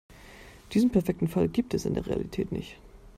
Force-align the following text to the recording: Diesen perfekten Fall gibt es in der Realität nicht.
Diesen 0.73 0.89
perfekten 0.89 1.27
Fall 1.27 1.47
gibt 1.47 1.75
es 1.75 1.85
in 1.85 1.93
der 1.93 2.07
Realität 2.07 2.51
nicht. 2.51 2.77